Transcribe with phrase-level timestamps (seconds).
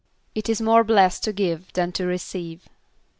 [0.33, 2.67] ="It is more blessed to give than to receive."